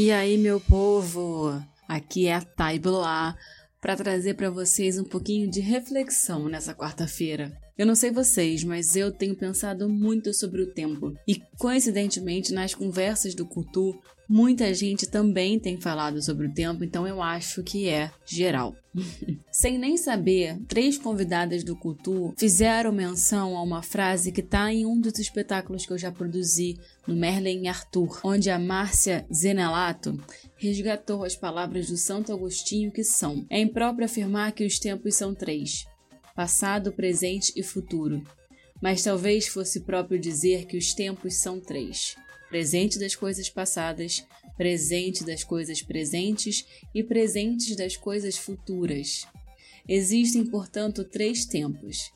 E 0.00 0.12
aí, 0.12 0.38
meu 0.38 0.60
povo? 0.60 1.60
Aqui 1.88 2.28
é 2.28 2.34
a 2.36 2.40
Thay 2.40 2.78
Bloá 2.78 3.36
para 3.80 3.96
trazer 3.96 4.34
para 4.34 4.48
vocês 4.48 4.96
um 4.96 5.02
pouquinho 5.02 5.50
de 5.50 5.58
reflexão 5.58 6.48
nessa 6.48 6.72
quarta-feira. 6.72 7.52
Eu 7.76 7.84
não 7.84 7.96
sei 7.96 8.12
vocês, 8.12 8.62
mas 8.62 8.94
eu 8.94 9.10
tenho 9.10 9.34
pensado 9.34 9.88
muito 9.88 10.32
sobre 10.32 10.62
o 10.62 10.72
tempo. 10.72 11.16
E 11.26 11.42
coincidentemente, 11.58 12.52
nas 12.52 12.76
conversas 12.76 13.34
do 13.34 13.44
Cultu, 13.44 13.92
muita 14.28 14.72
gente 14.72 15.04
também 15.04 15.58
tem 15.58 15.80
falado 15.80 16.22
sobre 16.22 16.46
o 16.46 16.54
tempo, 16.54 16.84
então 16.84 17.04
eu 17.04 17.20
acho 17.20 17.64
que 17.64 17.88
é 17.88 18.12
geral. 18.24 18.76
Sem 19.60 19.76
nem 19.76 19.96
saber, 19.96 20.56
três 20.68 20.96
convidadas 20.96 21.64
do 21.64 21.74
Cultu 21.74 22.32
fizeram 22.38 22.92
menção 22.92 23.56
a 23.56 23.62
uma 23.62 23.82
frase 23.82 24.30
que 24.30 24.40
está 24.40 24.72
em 24.72 24.86
um 24.86 25.00
dos 25.00 25.18
espetáculos 25.18 25.84
que 25.84 25.92
eu 25.92 25.98
já 25.98 26.12
produzi 26.12 26.78
no 27.08 27.16
Merlin 27.16 27.66
Arthur, 27.66 28.20
onde 28.22 28.50
a 28.50 28.56
Márcia 28.56 29.26
Zenelato 29.34 30.16
resgatou 30.54 31.24
as 31.24 31.34
palavras 31.34 31.88
do 31.88 31.96
Santo 31.96 32.32
Agostinho 32.32 32.92
que 32.92 33.02
são: 33.02 33.44
É 33.50 33.58
impróprio 33.58 34.04
afirmar 34.04 34.52
que 34.52 34.64
os 34.64 34.78
tempos 34.78 35.16
são 35.16 35.34
três 35.34 35.84
passado, 36.36 36.92
presente 36.92 37.52
e 37.56 37.62
futuro. 37.64 38.22
Mas 38.80 39.02
talvez 39.02 39.48
fosse 39.48 39.80
próprio 39.80 40.20
dizer 40.20 40.66
que 40.66 40.78
os 40.78 40.94
tempos 40.94 41.34
são 41.34 41.58
três: 41.58 42.14
presente 42.48 42.96
das 42.96 43.16
coisas 43.16 43.50
passadas, 43.50 44.24
presente 44.56 45.24
das 45.24 45.42
coisas 45.42 45.82
presentes 45.82 46.64
e 46.94 47.02
presentes 47.02 47.74
das 47.74 47.96
coisas 47.96 48.38
futuras. 48.38 49.26
Existem, 49.88 50.44
portanto, 50.44 51.02
três 51.02 51.46
tempos: 51.46 52.12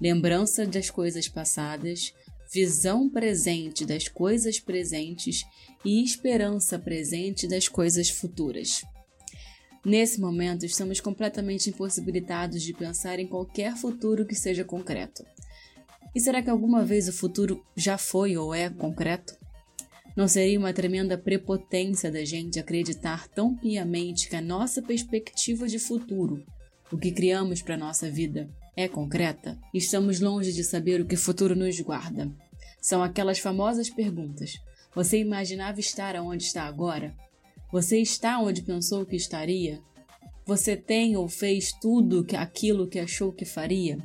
lembrança 0.00 0.64
das 0.64 0.90
coisas 0.90 1.28
passadas, 1.28 2.14
visão 2.52 3.10
presente 3.10 3.84
das 3.84 4.06
coisas 4.06 4.60
presentes 4.60 5.44
e 5.84 6.04
esperança 6.04 6.78
presente 6.78 7.48
das 7.48 7.68
coisas 7.68 8.08
futuras. 8.08 8.82
Nesse 9.84 10.20
momento, 10.20 10.64
estamos 10.64 11.00
completamente 11.00 11.70
impossibilitados 11.70 12.62
de 12.62 12.72
pensar 12.72 13.18
em 13.18 13.26
qualquer 13.26 13.76
futuro 13.76 14.26
que 14.26 14.34
seja 14.34 14.64
concreto. 14.64 15.24
E 16.14 16.20
será 16.20 16.42
que 16.42 16.50
alguma 16.50 16.84
vez 16.84 17.08
o 17.08 17.12
futuro 17.12 17.64
já 17.76 17.98
foi 17.98 18.36
ou 18.36 18.54
é 18.54 18.70
concreto? 18.70 19.36
Não 20.16 20.26
seria 20.26 20.58
uma 20.58 20.72
tremenda 20.72 21.18
prepotência 21.18 22.10
da 22.10 22.24
gente 22.24 22.58
acreditar 22.58 23.28
tão 23.28 23.54
piamente 23.54 24.28
que 24.28 24.34
a 24.34 24.40
nossa 24.40 24.80
perspectiva 24.80 25.68
de 25.68 25.78
futuro, 25.78 26.42
o 26.90 26.96
que 26.96 27.10
criamos 27.10 27.62
para 27.62 27.76
nossa 27.76 28.10
vida, 28.10 28.48
é 28.76 28.86
concreta? 28.86 29.58
Estamos 29.74 30.20
longe 30.20 30.52
de 30.52 30.62
saber 30.62 31.00
o 31.00 31.06
que 31.06 31.14
o 31.14 31.18
futuro 31.18 31.56
nos 31.56 31.80
guarda. 31.80 32.30
São 32.80 33.02
aquelas 33.02 33.38
famosas 33.38 33.90
perguntas: 33.90 34.58
Você 34.94 35.18
imaginava 35.18 35.80
estar 35.80 36.14
onde 36.16 36.44
está 36.44 36.64
agora? 36.64 37.14
Você 37.72 37.98
está 37.98 38.38
onde 38.38 38.62
pensou 38.62 39.04
que 39.04 39.16
estaria? 39.16 39.80
Você 40.46 40.76
tem 40.76 41.16
ou 41.16 41.28
fez 41.28 41.72
tudo 41.72 42.24
aquilo 42.36 42.86
que 42.86 43.00
achou 43.00 43.32
que 43.32 43.44
faria? 43.44 43.98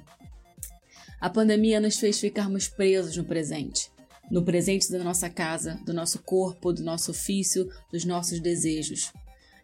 A 1.20 1.30
pandemia 1.30 1.80
nos 1.80 2.00
fez 2.00 2.20
ficarmos 2.20 2.68
presos 2.68 3.16
no 3.16 3.24
presente. 3.24 3.92
No 4.32 4.44
presente 4.44 4.92
da 4.92 5.04
nossa 5.04 5.30
casa, 5.30 5.80
do 5.86 5.94
nosso 5.94 6.20
corpo, 6.24 6.74
do 6.74 6.82
nosso 6.82 7.12
ofício, 7.12 7.70
dos 7.92 8.06
nossos 8.06 8.40
desejos 8.40 9.12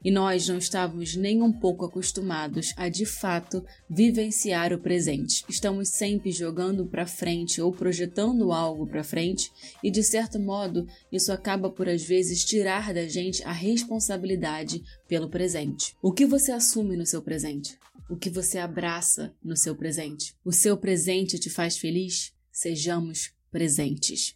e 0.08 0.12
nós 0.12 0.48
não 0.48 0.58
estávamos 0.58 1.18
nem 1.18 1.42
um 1.42 1.52
pouco 1.52 1.84
acostumados 1.84 2.74
a 2.78 2.88
de 2.88 3.06
fato 3.06 3.62
vivenciar 3.90 4.72
o 4.72 4.80
presente. 4.80 5.44
Estamos 5.50 5.90
sempre 5.90 6.32
jogando 6.32 6.86
para 6.86 7.06
frente 7.06 7.62
ou 7.62 7.74
projetando 7.74 8.54
algo 8.54 8.88
para 8.88 9.04
frente 9.04 9.52
e 9.84 9.92
de 9.92 10.02
certo 10.02 10.40
modo 10.40 10.88
isso 11.12 11.30
acaba 11.34 11.70
por 11.70 11.90
às 11.90 12.06
vezes 12.06 12.46
tirar 12.46 12.94
da 12.94 13.06
gente 13.06 13.44
a 13.44 13.52
responsabilidade 13.52 14.82
pelo 15.10 15.28
presente. 15.28 15.94
O 16.02 16.14
que 16.14 16.26
você 16.26 16.54
assume 16.54 16.96
no 16.96 17.06
seu 17.06 17.22
presente? 17.22 17.78
O 18.10 18.16
que 18.16 18.30
você 18.30 18.60
abraça 18.60 19.36
no 19.44 19.58
seu 19.58 19.76
presente? 19.76 20.34
O 20.46 20.54
seu 20.54 20.78
presente 20.78 21.38
te 21.38 21.50
faz 21.50 21.78
feliz? 21.78 22.32
Sejamos 22.50 23.34
presentes. 23.52 24.26